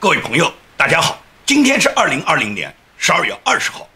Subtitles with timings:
[0.00, 3.86] 各位朋友，大家好，今天是二零二零年十二月二十号。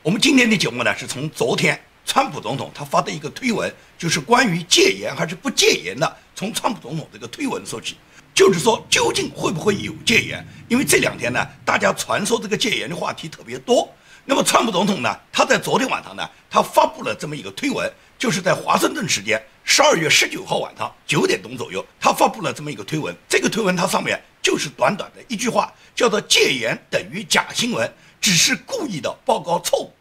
[0.00, 1.76] 我们今天的节目呢，是从昨天
[2.06, 7.96] 川普总统他发的一个推文，就是关于戒严还是不戒严的，从川普总统这个推文说起，
[8.32, 10.46] 就是说究竟会不会有戒严？
[10.68, 13.92] 因为这两天呢，大家传说这个戒严的话题特别多。
[14.24, 23.12] 那么川普总统呢，他在昨天晚上呢，他发布了这么一个推文，就是在华盛顿时间十二月十九号晚上九点钟左右，他发布了这么一个推文。
[23.28, 29.92] 这个推文它上面就是短短的一句话，叫做“戒严等于假新闻，只是故意的报告错误”。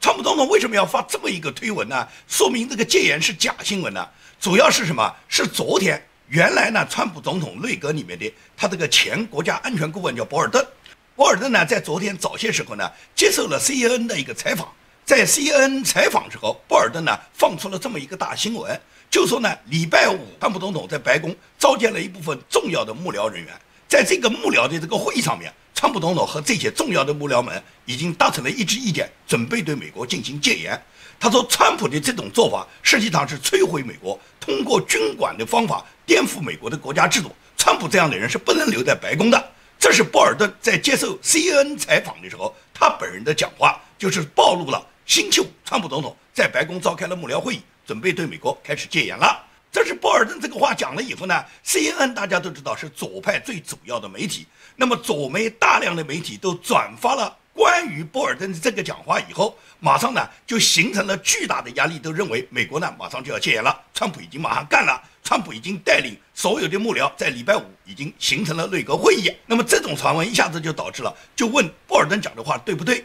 [0.00, 2.06] 川普总统为什么要发这么一个推文呢？
[2.28, 4.08] 说明这个戒严是假新闻呢？
[4.40, 5.12] 主要是什么？
[5.26, 10.64] 是昨天原来呢，川普总统内阁里面的他这个前国家安全顾问叫博尔顿。
[11.16, 14.72] 博尔顿呢，在昨天早些时候呢，接受了 CNN 的一个采访。
[15.04, 18.80] 在 CNN 采访之后，博尔顿呢放出了这么一个大新闻，
[19.10, 23.52] 就说呢，礼拜五，川普总统在白宫召见了一部分重要的幕僚人员。
[23.88, 30.78] 在这个幕僚的这个会议上面，川普总统和这些重要的幕僚们已经达成了一致意见，准备对美国进行戒严。
[31.18, 37.34] 他说，川普的这种做法实际上是摧毁美国，通过军管的方法颠覆美国的国家制度。
[37.56, 39.52] 川普这样的人是不能留在白宫的。
[39.80, 49.46] 这是波尔顿在接受 CNN 采访的时候，他本人的讲话，就是暴露了星期五川普总统在白宫召开了幕僚会议，准备对美国开始戒严了。
[49.70, 65.00] 这是波尔顿这个话讲了以后呢，CNN 大家都知道是左派最主要的媒体，那么左媒大量的媒体都转发了关于波尔顿的这个讲话以后，马上呢就形成了巨大的压力，都认为美国呢马上就要戒严了，川普已经马上干了。
[65.22, 69.30] 川普已经带领所有的幕僚在礼拜五已经形成了内阁会议。
[69.44, 73.04] 那么这种传闻一下子就导致了，就问波尔顿讲的话对不对？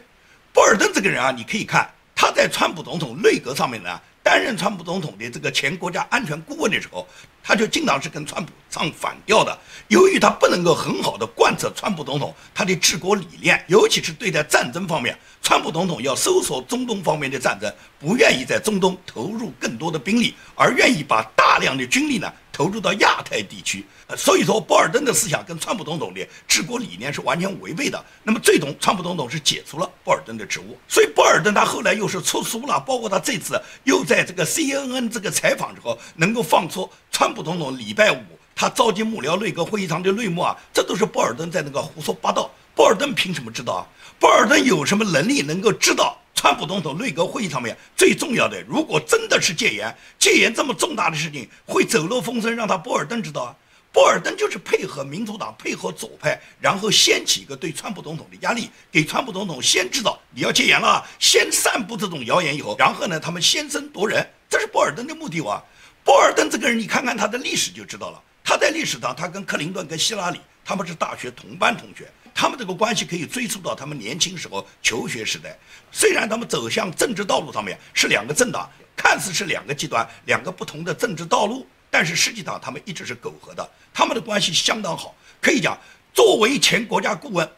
[0.50, 4.00] 波尔顿这个人啊，你可以看他在川普总统内阁上面呢。
[4.24, 7.06] 担任川普总统的这个前国家安全顾问的时候，
[7.44, 9.56] 他就经常是跟川普唱反调的。
[9.88, 22.32] 由于他不能够很好的贯彻川普总统他的治国理念，尤其是对待战争方面，川普总统要收缩中东方面的战争，不愿意在中东投入更多的兵力，而愿意把大量的军力呢。
[22.54, 23.84] 投入到亚太地区，
[24.16, 28.00] 所以说波尔登的思想跟川普总统的治国理念是完全违背的。
[28.22, 30.78] 那么最终，川普总统是解除了波尔登的职务。
[30.86, 38.22] 所以波尔登他后来又是出书了，包括他这次又在这个 CNN 这个采访之后，能够放出川普总统礼拜五
[38.54, 42.48] 他召集幕僚内阁会议上的内幕啊，这都是博尔顿在那个胡说八道。
[42.74, 43.82] 博尔顿凭什么知道啊？
[44.20, 46.16] 波尔顿有什么能力能够知道？
[46.34, 53.56] 川普总统内阁会议上面最重要的，如果真的是戒严，戒严这么重大的事情会走漏风声，让他波尔登知道啊？
[53.92, 65.62] 波尔登就是配合民主党，配合左派，然后掀起一个对川普总统的压力，给川普总统先知道你要戒严了，先散布这种谣言以后，然后呢，他们先声夺人，这是波尔登的目的哇。
[66.04, 72.06] 波尔登这个人，你看看他的历史就知道了，他在历史上，他跟克林顿、跟希拉里，他们是大学同班同学。
[72.34, 75.56] 他们这个关系可以追溯到他们年轻时候求学时代。
[75.90, 83.66] 虽然他们走向政治道路上面是两个政党，看似是两个极端、两个不同的政治道路，但是实际上他们一直是苟合的。
[83.94, 85.78] 他们的关系相当好，可以讲，
[86.12, 87.48] 作为前国家顾问，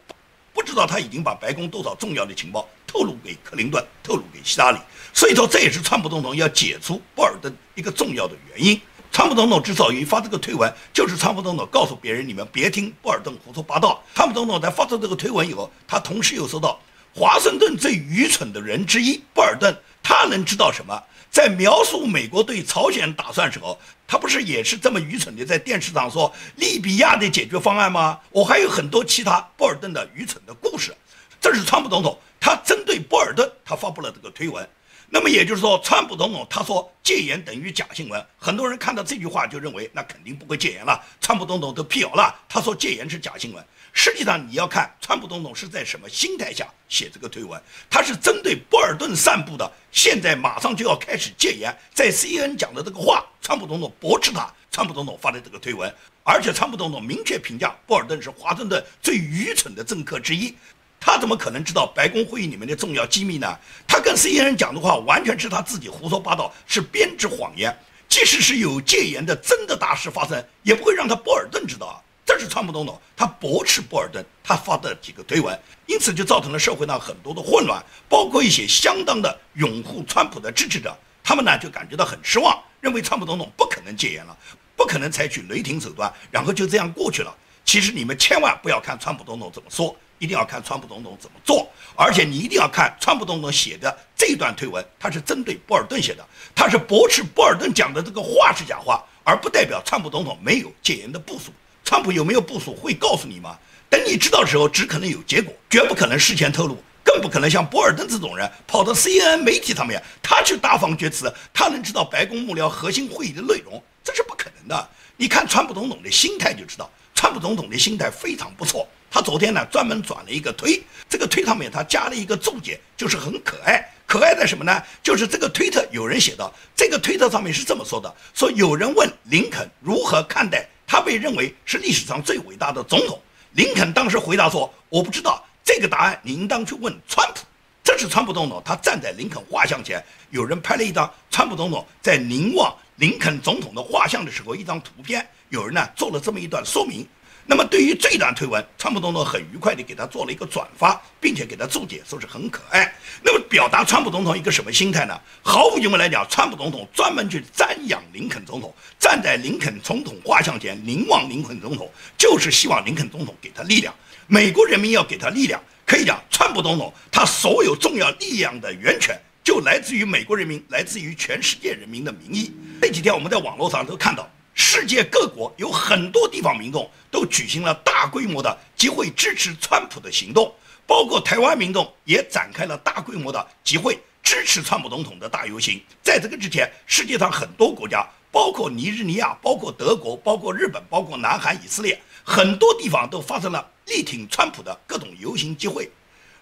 [0.53, 4.79] 不知道他已经把白宫多少重要的情报透露给克林顿、透露给希拉里。
[5.13, 8.79] 所以说，这也是川普总统要解除波尔顿一个重要的原因。
[9.11, 14.03] 川普总统之所以发这个推文，就是川普总统告诉别人：你们别听波尔顿胡说八道。
[14.13, 16.79] 川普总统在发出这个推文以后，他同时又说到，
[17.13, 21.01] 华盛顿最愚蠢的人之一波尔顿，他能知道什么？
[21.31, 28.19] 在描述美国对朝鲜打算时候，他不是也是这么愚蠢的在电视上说利比亚的解决方案吗？
[28.29, 30.95] 我还有很多其他波尔顿的愚蠢的故事。
[31.39, 34.67] 这是川普总统，他针对波尔顿，他发布了这个推文。
[35.09, 41.01] 那么也就是说，川普总统他说戒严等于假新闻，很多人看到这句话就认为那肯定不会戒严了。
[41.21, 43.65] 川普总统都辟谣了，他说戒严是假新闻。
[43.93, 47.59] 实际上你要看川普总统是在什么心态下写这个推文，
[47.89, 55.91] 他是针对波尔顿散布的，现在马上就要开始戒严，在 CNN 讲的这个话，川普总统驳斥他，川普总统发的这个推文，
[56.23, 60.53] 而且川普总统明确评价波尔顿是华盛顿最愚蠢的政客之一。
[60.99, 63.57] 他怎么可能知道白宫会议里面的重要机密呢？
[63.87, 67.75] 他跟 CNN 讲的话完全是他自己胡说八道，是编织谎言。
[68.09, 71.99] 即使是有戒严的真的大事发生，也不会让他波尔顿知道啊。
[72.25, 84.35] 这是川普总统，他驳斥波尔顿，他发的几个推文，因此就造成了社会上很多的混乱，包括一些相当的拥护川普的支持者，他们呢就感觉到很失望，认为川普总统不可能戒严了，
[84.75, 87.33] 不可能采取雷霆手段，然后就这样过去了。
[87.63, 89.95] 其实你们千万不要看川普总统怎么说。
[90.19, 96.25] 一定要看川普总统怎么做，而且你一定要看川普总统写的这段推文，他是针对波尔顿写的，
[96.55, 101.51] 他是驳斥波尔顿讲的这个话是假话，而不代表川普总统没有戒严的部署。
[101.83, 103.57] 川普有没有部署会告诉你吗？
[103.89, 114.89] 等你知道的时候，只可能有结果，绝不可能事前透露，更不可能像博尔顿这种人跑到 CNN 媒体上面，他去大放厥词，他能知道白宫幕僚核心会议的内容，这是不可能的。
[115.15, 118.85] 你看川普总统的心态就知道，川普总统的心态非常不错。
[119.09, 123.83] 他昨天呢专门转了一个推，这个推上面他加了一个注解，就是很可爱。
[124.05, 124.81] 可爱在什么呢？
[125.03, 133.21] 就是这个推特有人写到，这个推特上面是这么说的：说有人问林肯如何看待他被认为是历史上最伟大的总统。
[133.53, 137.41] 林肯当时回答说：“我不知道这个答案，你应当去问川普。”
[137.83, 147.05] 这是川普总统，他站在林肯画像前，有人拍了一张川普总统在凝望林肯总统的画像的时候一张图片，有人呢做了这么一段说明。
[147.49, 152.93] 那么对于这段推文，川普总统很愉快地给他做了一个转发，并且给他注解，说是很可爱。
[153.23, 155.17] 那么表达川普总统一个什么心态呢？
[155.41, 163.95] 毫无疑问来讲，川普总统专门去瞻仰林肯总统，站在林肯总统画像前凝望林肯总统，就是希望林肯总统给他力量。
[164.27, 172.51] 美国人民要给他力量，可以讲，川普总统他所有重要力量的源泉就来自于美国人民，来自于全世界人民的民意。
[172.81, 174.29] 这几天我们在网络上都看到。
[174.59, 180.51] 世界各国有很多地方民众都举行了大规模的集会支持川普的行动，
[180.87, 185.79] 包括台湾民众也展开了大规模的集会支持川普总统的大游行。
[186.01, 195.87] 在这个之前，世界上很多国家，包括尼日利亚、包括德国、包括日本、包括南韩、以色列，很多地方都发生了力挺川普的各种游行集会。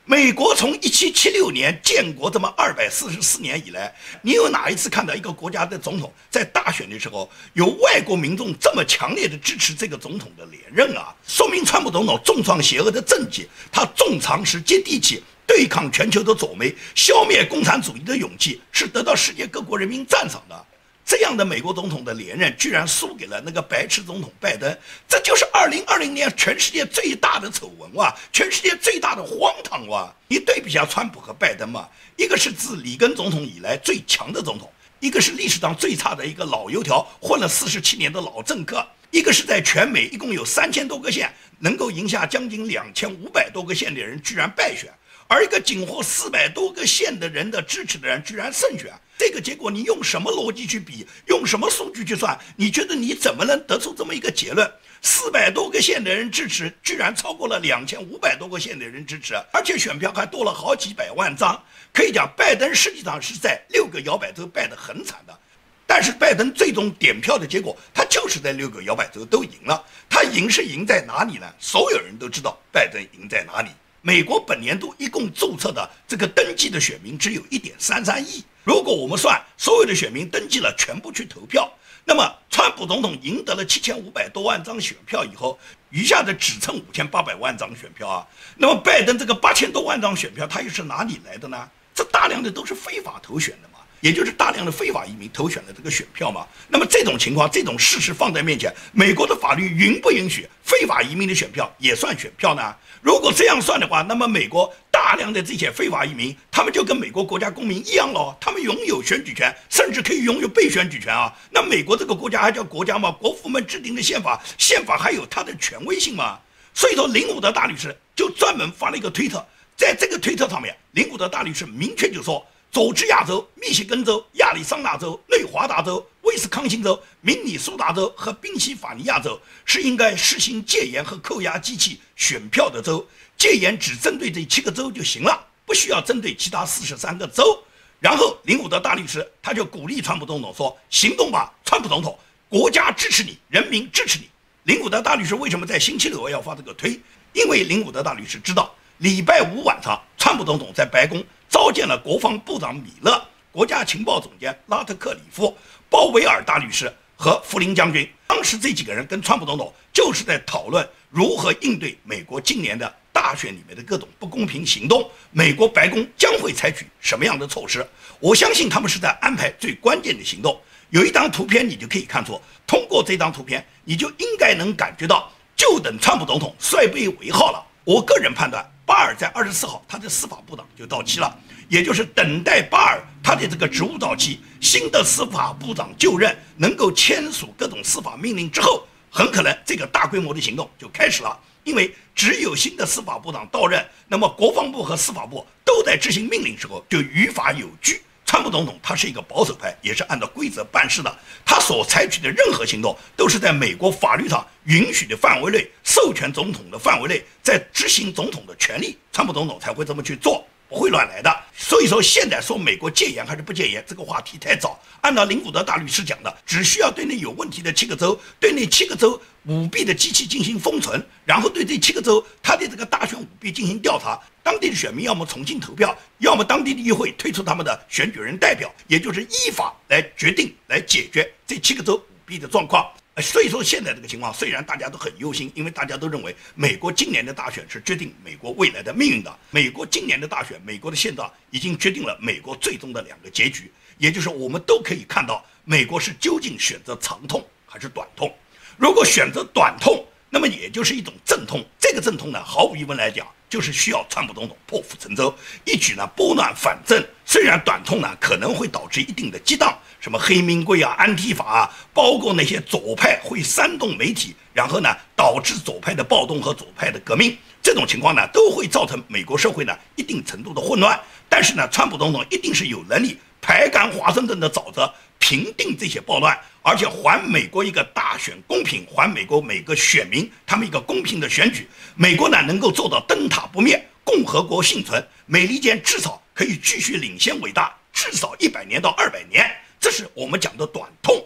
[0.07, 3.91] 美国从一七七六年建国这么二百四十四年以来，
[4.21, 11.11] 你有哪一次看到一个国家的总统在大选的时候有外国民众这么强烈的支持这个总统的连任啊？
[11.27, 20.65] 说明川普总统重创邪恶的政绩，他重常识、接地气，对抗全球的左媒，消灭共产主义的勇气，是得到世界各国人民赞赏的。
[21.05, 24.75] 这样的美国总统的连任，居然输给了那个白痴总统拜登，
[25.07, 28.11] 这就是二零二零年全世界最大的丑闻哇！
[28.33, 30.11] 全世界最大的荒唐哇！
[30.27, 31.87] 你对比下川普和拜登嘛，
[32.17, 34.67] 一个是自里根总统以来最强的总统，
[34.99, 44.91] 一个是历史上最差的一个老油条，混了四十七年的老政客，一个是在全美一共有三千多个县，能够赢下将近两千五百多个县的人，居然败选。
[45.27, 51.05] 而一个仅获四百多个县的人的支持的人居然胜选，这个结果你用什么逻辑去比？
[51.25, 52.37] 用什么数据去算？
[52.55, 54.71] 你觉得你怎么能得出这么一个结论？
[55.01, 61.61] 四百多个县的人支持，居然超过了两千五百多个县的人支持，而且选票还多了好几百万张。
[61.93, 65.39] 可以讲，拜登实际上是在六个摇摆州败得很惨的。
[65.87, 69.83] 但是拜登最终点票的结果，他就是在六个摇摆州都赢了。
[70.09, 71.47] 他赢是赢在哪里呢？
[71.59, 73.69] 所有人都知道拜登赢在哪里。
[74.07, 78.45] 美国本年度一共注册的这个登记的选民只有一点三三亿。
[78.63, 81.67] 如果我们算所有的选民登记了，全部去投票，
[82.05, 85.57] 那么川普总统赢得了七千五百多万张选票以后，
[85.89, 88.27] 余下的只剩五千八百万张选票啊。
[88.57, 91.67] 那么拜登这个八千多万张选票，他又是哪里来的呢？
[91.95, 93.67] 这大量的都是非法投选的，
[94.05, 96.45] 也就是大量的非法移民投选的这个选票嘛。
[96.67, 102.61] 那么这种情况，这种事实放在面前，美国的法律允不允许非法移民的选票也算选票呢？
[103.01, 111.33] 如果这样算的话，那么美国大量的这些非法移民，他们就跟美国国家公民一样了，他们拥有选举权，甚至可以拥有被选举权啊。
[111.49, 113.09] 那美国这个国家还叫国家吗？
[113.19, 116.37] 国父们制定的宪法，宪法还有它的权威性吗？
[116.75, 119.43] 所以说，林伍德大律师就专门发了一个推特，
[119.75, 122.45] 在这个推特上面，林伍德大律师明确就说。
[122.75, 133.07] 佐治亚州、密歇根州、亚利桑那州、内华达州、威斯康星州、明尼苏达州和宾夕法尼亚州是应该实行戒严和扣押机器选票的州。
[133.37, 137.57] 戒严只针对这七个州就行了，不需要针对其他四十三个州。
[138.01, 144.27] 然后，林伍德大律师他就鼓励川普总统说：“行动吧，川普总统，国家支持你，人民支持你。”
[144.63, 146.99] 林伍德大律师为什么在星期六要发这个推？
[147.31, 151.23] 因为林伍德大律师知道，礼拜五晚上川普总统在白宫。
[151.49, 155.55] 召见了国防部长米勒、国家情报总监拉特克里夫、
[155.89, 158.09] 鲍威尔大律师和弗林将军。
[158.27, 165.09] 当时这几个人跟川普总统就是在讨论如何应对美国今年的大选里面的各种不公平行动。
[165.31, 167.87] 美国白宫将会采取什么样的措施？
[168.19, 170.59] 我相信他们是在安排最关键的行动。
[170.89, 177.65] 有一张图片，你就可以看出，通过这张图片，你就应该能感觉到，就等川普总统率备为号了。
[177.83, 178.65] 我个人判断。
[178.85, 181.35] 巴尔在二十四号，他的司法部长就到期了，
[181.67, 191.39] 也就是等待巴尔他的这个职务到期，新的司法部长就任，能够签署各种司法命令之后，很可能这个大规模的行动就开始了。
[191.63, 198.03] 因为只有新的司法部长到任，那么国防部和司法部都在执行命令时候就于法有据，
[198.35, 201.17] 川普总统他是一个保守派，也是按照规则办事的。
[201.45, 208.97] 他所采取的任何行动都是在美国法律上允许的范围内，授权总统的范围内，在执行总统的权利。
[209.13, 210.45] 川普总统才会这么去做。
[210.67, 214.79] 不会乱来的，所以说现在说美国戒严还是不戒严，这个话题太早。
[215.01, 232.91] 按照林古德大律师讲的，只需要对那有问题的七个州，对那七个州舞弊的机器进行封存，然后对这七个州他的这个大选舞弊进行调查，当地的选民要么重新投票，要么当地的议会推出他们的选举人代表，也就是依法来决定来解决这七个州舞弊的状况。
[233.21, 239.33] 所以说，现在这个情况虽然大家都很忧心，因为大家都认为美国今年的大选是决定美国未来的命运的。
[239.51, 248.33] 美国今年的大选，美国的现状已经决定了美国最终的两个结局，也就是我们都可以看到，美国是究竟选择长痛还是短痛。
[248.75, 251.63] 如果选择短痛，那么也就是一种阵痛。
[251.79, 257.01] 这个阵痛呢，毫无疑问来讲，就是需要川普总统破釜沉舟，一举呢拨乱反正。
[257.23, 259.73] 虽然短痛呢可能会导致一定的激荡。
[260.01, 270.99] 什么黑名贵啊、安提法啊，包括那些左派会煽动媒体，然后呢导致左派的暴动和左派的革命，这种情况呢都会造成美国社会呢一定程度的混乱。
[271.29, 274.93] 但是呢，川普总统一定是有能力排干华盛顿的沼泽，
[275.27, 281.67] 平定这些暴乱，而且还美国一个大选公平，还美国每个选民他们一个公平的选举。
[281.95, 289.49] 美国呢能够做到灯塔不灭，共和国幸存，美利坚至少可以继续领先伟大，至少一百年到二百年。
[289.79, 291.19] 这是我们讲的短痛，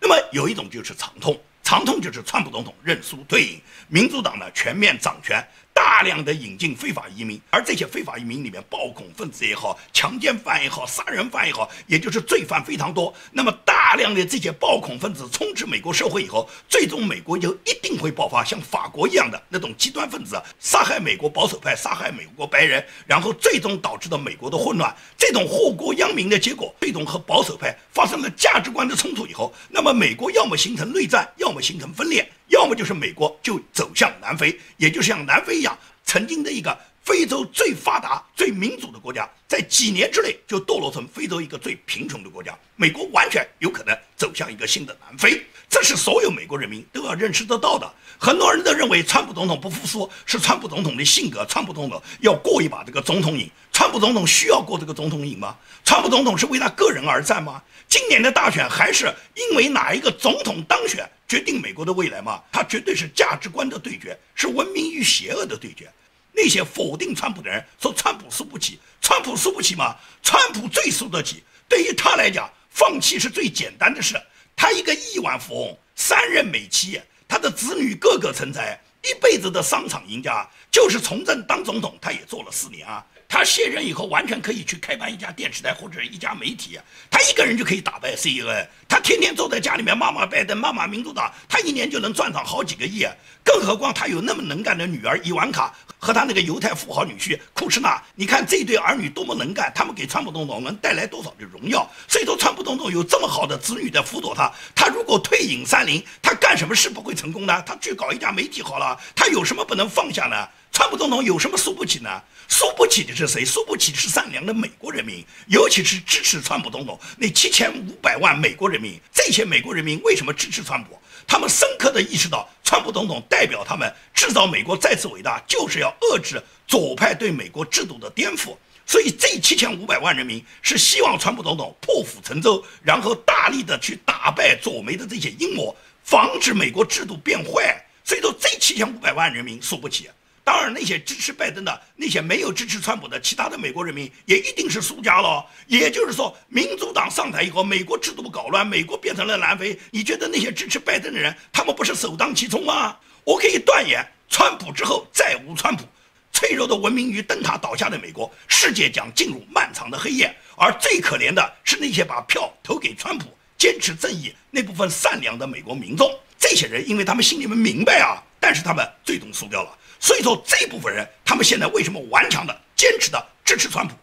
[0.00, 5.40] 那么有一种就是长痛，长痛就是川普总统认输退隐，民主党呢全面掌权。
[5.74, 13.12] 大量的引进非法移民，而这些非法移民里面，暴恐分子也好，强奸犯也好，杀人犯也好，也就是罪犯非常多。
[13.32, 24.94] 那么大量的这些暴恐分子充斥美国社会以后，最终美国就一定会爆发像法国一样的那种极端分子杀害美国保守派，杀害美国白人，然后最终导致的美国的混乱。
[25.18, 32.30] 这种祸国殃民的结果，最终和保守派发生了价值观的冲突以后，那么美国要么形成内战，要么形成分裂。
[32.48, 42.58] 要么就是美国就走向南非，也就是像南非一样，曾经的一个非洲最发达、最民主的国家，在几年之内就堕落成非洲一个最贫穷的国家。
[42.76, 47.92] 美国完全有可能走向一个新的南非，这是所有美国人民都要认识得到的。
[48.18, 53.50] 很多人都认为川普总统不服输是川普总统的性格，川普总统要过一把这个总统瘾。
[53.70, 55.54] 川普总统需要过这个总统瘾吗？
[55.84, 57.62] 川普总统是为他个人而战吗？
[57.86, 61.06] 今年的大选还是因为哪一个总统当选？
[61.28, 62.40] 决定美国的未来吗？
[62.50, 65.90] 它绝对是价值观的对决，是文明与邪恶的对决。
[66.34, 69.94] 那些否定川普的人说川普输不起，川普输不起吗？
[70.22, 71.42] 川普最输得起。
[71.68, 74.20] 对于他来讲，放弃是最简单的事。
[74.56, 83.04] 他一个亿万富翁，三任美妻，他的子女个个成才，一辈子的商场赢家，就是从政当总统，他也做了四年啊。
[83.34, 86.78] 他卸任以后，完全可以去开办一家电视台或者一家媒体，
[87.10, 88.46] 他一个人就可以打败 CEO。
[88.88, 93.04] 他天天坐在家里面骂骂拜登，骂骂民主党，他一年就能赚上好几个亿。
[93.42, 101.90] 更何况他有那么能干的女儿伊万卡和他那个犹太富豪女婿库什纳，你看这对儿女多么能干，他们给川普总统能带来多少的荣耀。
[102.06, 107.60] 所以说，川普总统有这么好的子女在辅佐他，他如果退隐山林，他干什么事不会成功呢？
[107.66, 110.48] 他去搞一家媒体好了，他有什么不能放下呢？
[110.74, 112.10] 川普总统有什么输不起呢？
[112.48, 113.44] 输不起的是谁？
[113.44, 119.00] 输不起的是善良的美国人民，尤其是支持川普总统那七千五百万美国人民。
[119.12, 120.98] 这些美国人民为什么支持川普？
[121.28, 128.56] 他们深刻地意识到，川普总统代表他们制造美国再次伟大，就是要遏制左派对美国制度的颠覆。
[128.84, 137.80] 所以，这七千五百万人民是希望川普总统破釜沉舟，然后大力的去打败左媒的这些阴谋，防止美国制度变坏。
[138.02, 140.10] 所以说，这七千五百万人民输不起。
[140.44, 145.44] 当然，那些支持拜登的、那些没有支持川普的其他的美国人民，也一定是输家了。
[145.66, 149.78] 也就是说，民主党上台以后，美国制度搞乱，美国变成了南非。
[149.90, 152.94] 你觉得那些支持拜登的人，他们不是首当其冲吗？
[153.24, 155.84] 我可以断言，川普之后再无川普，
[156.30, 160.36] 脆弱的文明与灯塔倒下的美国，世界将进入漫长的黑夜。
[160.56, 166.14] 而最可怜的是那些把票投给川普、坚持正义那部分善良的美国民众。
[166.38, 169.78] 这些人，因为他们心里面明白啊，但是他们最终输掉了。
[170.00, 173.94] 所以说，这部分人，他们现在为什么顽强的坚持的支持川普？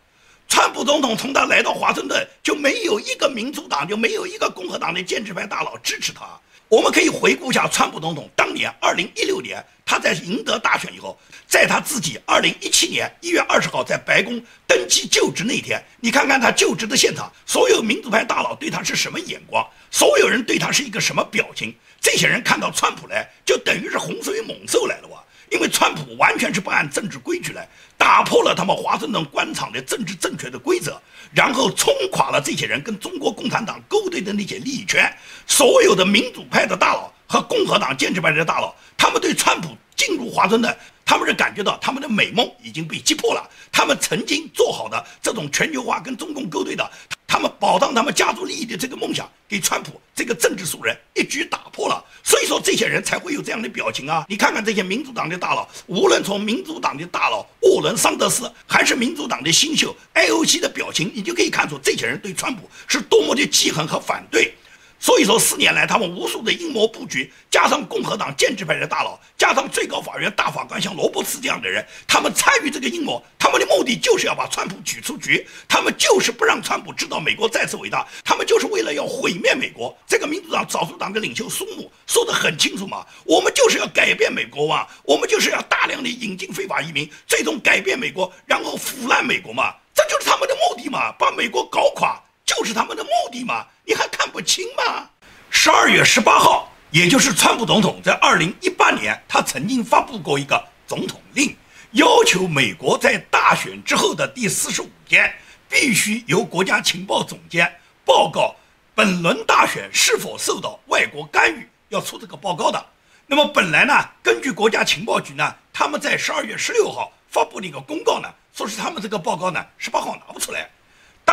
[0.48, 6.25] 川普总统从他来到华盛顿，就没有一个民主党，就没有一个共和党的建制派大佬支持他。
[6.67, 11.17] 我们可以回顾一下川普总统当年二零一六年他在赢得大选以后，
[11.48, 19.65] 在他自己二零一七年一月二十号在白宫登基就职那天，你看看他就职的现场，所有民主派大佬对他是什么眼光？
[19.89, 21.75] 所有人对他是一个什么表情？
[22.00, 25.21] 这些人看到川普来，就等于是洪水猛兽来了哇！
[25.51, 27.67] 因为川普完全是不按政治规矩来，
[27.98, 31.00] 打破了他们华盛顿官场的政治正确的规则，
[31.34, 35.13] 然后冲垮了这些人跟中国共产党勾兑的那些利益圈。
[35.46, 46.91] 所有的民主派的大佬和共和党建制派的大佬，他们对川普进入华盛顿，他们是感觉到他们的美梦已经被击破了，他们曾经做好的这种全球化跟中共勾兑的。
[47.25, 52.03] 他们保障他们家族利益的这个梦想，给川普这个政治素人一举打破了。
[52.21, 54.25] 所以说，这些人才会有这样的表情啊！
[54.27, 64.53] 你看看这些民主党的大佬，无论从民主党的大佬沃伦桑德斯，还是民主党的新秀艾欧西的表情，你就可以看出这些人对川普是多么的记恨和反对。
[65.01, 79.91] 所以说，四年来他们无数的阴谋布局，加上共和党建制派的大佬，加上最高法院大法官像罗伯茨这样的人，他们参与这个阴谋，他们的目的就是要把川普举出局，他们就是不让川普知道美国再次伟大，他们就是为了要毁灭美国。
[80.05, 92.22] 这个民主党少数党的领袖苏姆说得很清楚嘛，我们就是要改变美国嘛，我们就是要大量的引进非法移民，最终改变美国，然后腐烂美国嘛，这就是他们的目的嘛，把美国搞垮。
[92.51, 93.65] 就是他们的目的嘛？
[93.86, 95.10] 你还看不清吗？
[95.50, 101.55] 十二月十八号，也就是川普总统在二零一八年，他曾经发布过一个总统令，
[101.91, 105.34] 要求美国在大选之后的第四十五天，
[105.70, 108.53] 必须由国家情报总监报告
[108.93, 112.86] 本轮大选是否受到外国干预，要出这个报告的。
[113.27, 120.70] 那么本来呢，根据国家情报局呢，他们在十二月十六号发布了一个公告呢，说是他们这个报告呢，十八号拿不出来。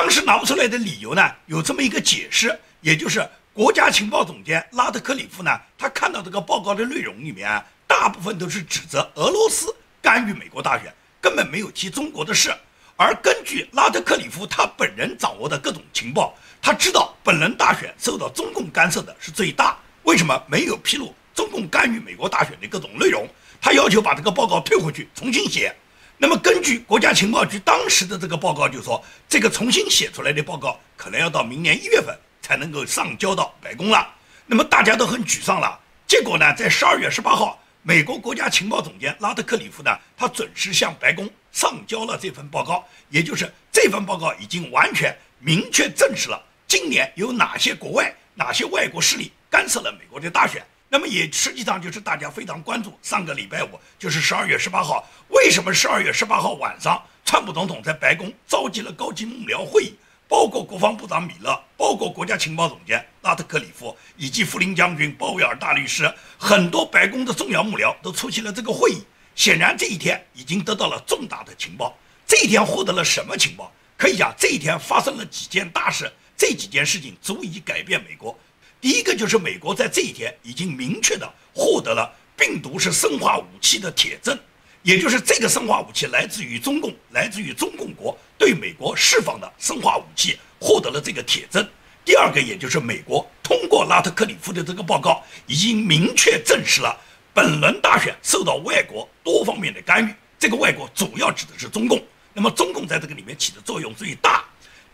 [0.00, 12.54] 当时拿不出来的理由呢，有这么一个解释，也就是国家情报总监拉特克里夫呢，他看到这个报告的内容里面，大部分都是指责俄罗斯干预美国大选，根本没有提中国的事。
[12.94, 19.76] 而根据拉特克里夫他本人掌握的各种情报，他知道本轮大选受到中共干涉的是最大。
[20.04, 23.28] 为什么没有披露中共干预美国大选的各种内容？
[23.60, 25.74] 他要求把这个报告退回去，重新写。
[26.20, 34.04] 那么，根据国家情报局当时的这个报告，就说这个重新写出来的报告可能要到明年一月份才能够上交到白宫了。
[34.44, 35.78] 那么大家都很沮丧了。
[36.08, 50.66] 结果呢，在十二月十八号，美国国家情报总监拉特克里夫呢，他准时向白宫上交了这份报告，也就是这份报告已经完全明确证实了今年有哪些国外、哪些外国势力干涉了美国的大选。
[50.90, 59.94] 那么也实际上就是大家非常关注，上个礼拜五就是十二月十八号，为什么十二月十八号晚上，川普总统在白宫召集了高级幕僚会议，
[60.26, 69.02] 包括国防部长米勒，包括国家情报总监拉特克里夫，以及弗林将军、鲍威尔大律师，很多白宫的重要幕僚都出席了这个会议。
[69.34, 71.96] 显然这一天已经得到了重大的情报。
[72.26, 73.70] 这一天获得了什么情报？
[73.96, 78.38] 可以讲这一天发生了几件大事，这几件事情足以改变美国。
[78.80, 84.38] 第一个就是美国在这一天已经明确的获得了病毒是生化武器的铁证，
[84.82, 91.68] 也就是这个生化武器来自于中共，来自于中共国对美国释放的生化武器获得了这个铁证。
[92.04, 96.96] 第二个，也就是美国通过拉特克里夫的这个报告，已经明确证实了
[97.34, 102.00] 本轮大选受到外国多方面的干预，这个外国主要指的是中共，
[102.32, 104.44] 那么中共在这个里面起的作用最大。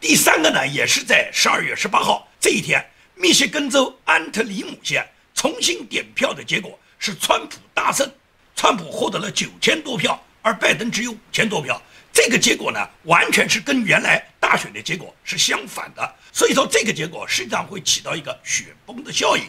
[0.00, 2.82] 第三个呢，也是在十二月十八号这一天。
[3.14, 8.10] 密歇根州安特里姆县重新点票的结果是川普大胜，
[8.56, 11.80] 川普获得了九千多票，而拜登只有五千多票。
[12.12, 16.14] 这个结果呢，完全是跟原来大选的结果是相反的。
[16.32, 19.44] 所以说，这个结果实际上会起到一个雪崩的效应。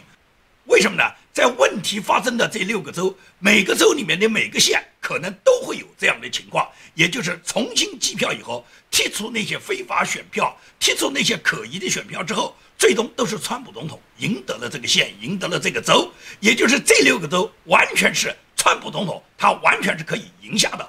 [0.65, 1.03] 为什么呢？
[1.33, 12.55] 在问题发生的这六个州，每个州里面的每个县可能都会有这样的情况，也就是重新计票以后，剔除那些非法选票，剔除那些可疑的选票之后。
[12.77, 20.87] 最终都是川普总统赢得了这个县，赢得了这个州，也就是这六个州完全是川普总统，他完全是可以赢下的。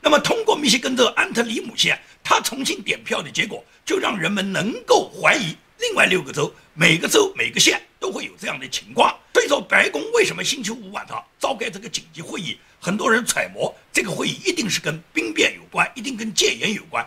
[0.00, 9.16] 那么通过密歇根州安特里姆县他重新点票的结果，就让人们能够怀疑另外六个州每个州每个县都会有这样的情况。
[9.32, 12.58] 所以说，白宫为什么星期五晚上召开这个紧急会议？
[12.80, 17.06] 很多人揣摩，这个会议一定是跟兵变有关，一定跟戒严有关，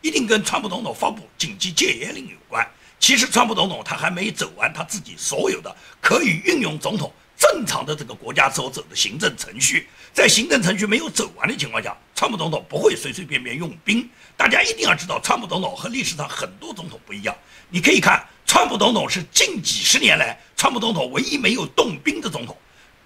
[0.00, 2.68] 一定跟川普总统发布紧急戒严令有关。
[3.00, 9.88] 其实，川普总统他还没走完他自己所有的可以运用总统正常的这个国家所走的行政程序。
[10.12, 14.06] 在行政程序没有走完的情况下，川普总统不会随随便便用兵。
[14.36, 17.36] 大家一定要知道，川普总统和历史上很多总统不一样。
[17.70, 22.56] 你可以看，川普总统是近几十年来川普总统唯一没有动兵的总统。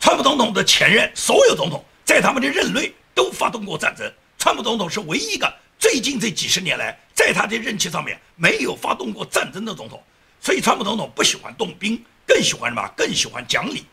[0.00, 5.52] 川普总统的前任所有总统在他们的任内都发动过战争，川普总统是唯一一个。
[5.78, 10.00] 最近这几十年来，在他的任期上面没有发动过战争的总统，
[10.40, 12.88] 所以川普总统不喜欢动兵，更喜欢什么？
[12.96, 13.84] 更喜欢讲理，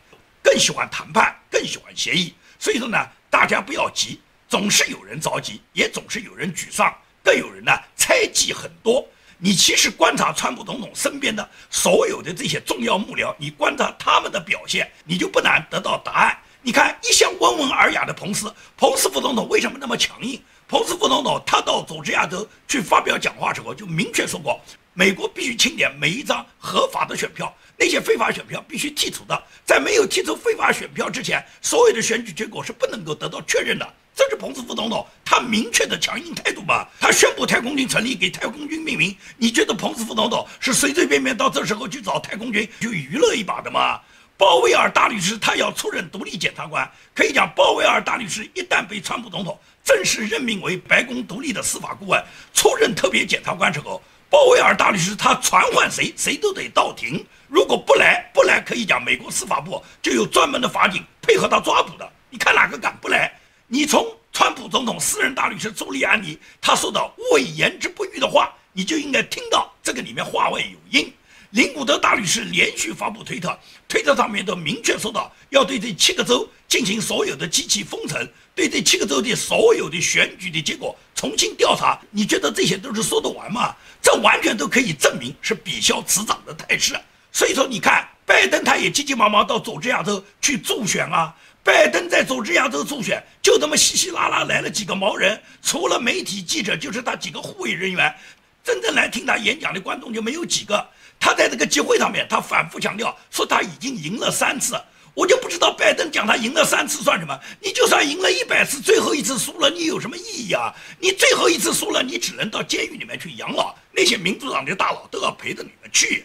[0.50, 2.34] 更喜欢谈判，更喜欢协议。
[2.58, 2.98] 所以说呢，
[3.30, 9.06] 大家不要急，总是有人着急，也总是有人沮丧，更有人呢猜忌很多。
[9.38, 16.36] 你其实观察川普总统身边的所有的这些重要幕僚，你观察他们的表现，你就不难得到答案。
[16.62, 20.42] 你看，一向温文尔雅的彭斯，彭斯副总统为什么那么强硬？
[20.66, 24.60] 彭斯副总统他到佐治亚州去发表讲话时候，就明确说过，
[24.92, 29.42] 美国必须清点每一张合法的选票，那些非法选票必须剔除的。
[29.64, 33.94] 在没有剔除非法选票之前，所有的选举结果是不能够得到确认的。
[34.14, 36.86] 这是彭斯副总统他明确的强硬态度吧？
[37.00, 39.16] 他宣布太空军成立，给太空军命名。
[39.38, 44.00] 你觉得彭斯副总统是随随便便到这时候去找太空军就娱乐一把的吗？
[44.36, 52.22] 鲍威尔大律师他要出任独立检察官，可以讲，鲍威尔大律师一旦被川普总统正式任命为白宫独立的司法顾问，
[52.52, 57.26] 出任特别检察官之后，鲍威尔大律师他传唤谁，谁都得到庭。
[57.48, 62.08] 如果不来，不来，可以讲美国司法部就有专门的法警配合他抓捕的。
[62.30, 63.32] 你看哪个敢不来？
[63.66, 67.00] 你从川普总统私人大律师朱利安尼他说的
[67.34, 71.12] “未言之不预”的话，你就应该听到这个里面话外有音。
[71.50, 82.00] 林古德大律师连续发布推特，推特上面都明确说到要对这七个州进行所有的机器封城，对这七个州的所有的选举的结果重新调查。
[82.12, 83.74] 你觉得这些都是说得完吗？
[84.00, 86.98] 这完全都可以证明是比肖此长的态势。
[87.32, 91.34] 所以说，你看拜登他也急急忙忙到佐治亚州去助选啊。
[91.64, 98.14] 拜登在佐治亚州助选，就这么稀稀拉拉来了几个毛人，除了媒体记者，就是他几个护卫人员，
[98.62, 100.88] 真正来听他演讲的观众就没有几个。
[101.18, 104.80] 他在这个集会上面，他反复强调说他已经赢了三次，
[105.14, 107.38] 我就不知道拜登讲他赢了三次算什么？
[107.60, 110.72] 你就算赢了一百次，最后一次输了，你有什么意义啊？
[110.98, 116.24] 你最后一次输了，你只能到监狱里面去养老，那些民主党的大佬都要陪着你们去。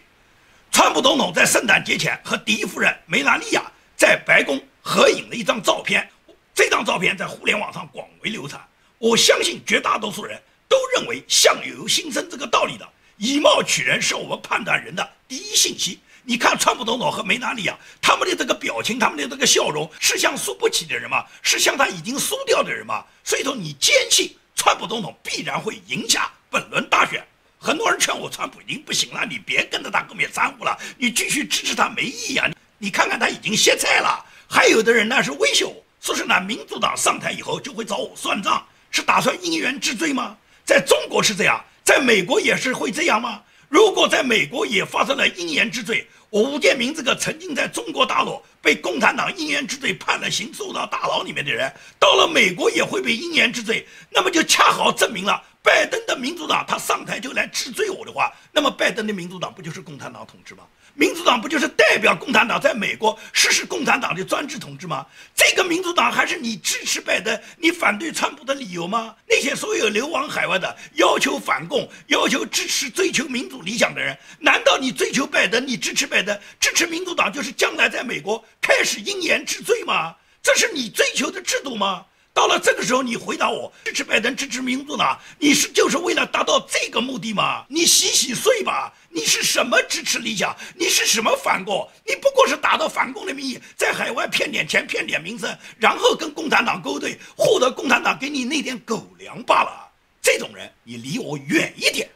[0.72, 3.64] 川普总统在圣诞节前和第一夫人梅拉尼亚
[3.96, 6.08] 在白宫合影了一张照片，
[6.54, 8.62] 这张照片在互联网上广为流传。
[8.98, 12.88] 我相信绝大多数人都认为“相由心生”这个道理的。
[13.18, 16.00] 以貌取人是我们判断人的第一信息。
[16.28, 21.24] 你看，川普总统和梅纳利亚他们的这个表情，他们的这个笑容，是像输不起的人吗？
[21.44, 23.06] 是像他已经输掉的人吗？
[23.24, 27.24] 所以说，你坚信川普总统必然会赢下本轮大选。
[27.60, 32.50] 很多人劝我，川普已经不行了，你别跟着他后面掺和了，你继续支持他没意义啊！
[32.80, 34.26] 你看看他已经歇菜了。
[34.48, 40.36] 还有的人呢是威胁我说是呢，民主党上台以后就会找我算账，是打算因缘治罪吗？
[40.66, 41.64] 在中国是这样。
[41.84, 43.44] 在美国也是会这样吗？
[43.70, 60.66] 如果在美国也发生了因言之罪，我吴建明这个曾经在中国大陆被共产党因言之罪判了刑、送到大牢里面的人，到了美国也会被因言之罪，那么就恰好证明了拜登的民主党他上台就来治罪我的话，那么拜登的民主党不就是共产党统治吗？
[60.96, 65.06] 民主党不就是代表共产党在美国实施共产党的专制统治吗？
[65.36, 69.14] 这个民主党还是你支持拜登、你反对川普的理由吗？
[69.28, 80.16] 那些所有流亡海外的、要求反共、要求支持、追求民主理想的人，难道你追求拜登、你支持拜登、支持民主党，就是将来在美国开始因言治罪吗？
[80.42, 82.06] 这是你追求的制度吗？
[82.36, 87.64] 到了这个时候，你回答我支持拜登、支持民主党，你是就是为了达到这个目的吗？
[87.70, 88.94] 你洗洗睡吧！
[89.10, 90.54] 你是什么支持理想？
[90.76, 91.90] 你是什么反共？
[92.06, 99.90] 你不过是打着反共的名义，在海外骗点钱、骗点名声，然后跟共产党勾兑，获得共产党给你那点狗粮罢了。
[100.22, 102.10] 这种人，你离我远一点。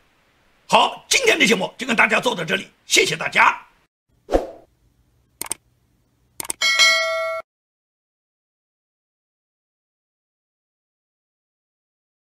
[0.68, 3.69] 好，今天的节目就跟大家做到这里，谢谢大家。